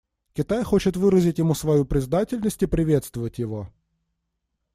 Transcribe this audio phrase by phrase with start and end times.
[0.33, 3.71] Китай хочет выразить ему свою признательность и приветствовать его.